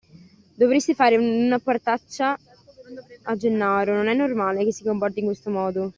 Dovresti 0.55 0.95
fare 0.95 1.15
una 1.15 1.59
partaccia 1.59 2.35
a 3.25 3.35
Gennaro, 3.35 3.93
non 3.93 4.07
è 4.07 4.15
normale 4.15 4.63
che 4.65 4.73
si 4.73 4.81
comporti 4.83 5.19
in 5.19 5.25
questo 5.25 5.51
modo. 5.51 5.89